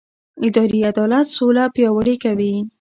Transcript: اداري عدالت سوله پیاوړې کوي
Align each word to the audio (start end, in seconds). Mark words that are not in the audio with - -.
اداري 0.45 0.79
عدالت 0.91 1.25
سوله 1.37 1.63
پیاوړې 1.75 2.15
کوي 2.23 2.53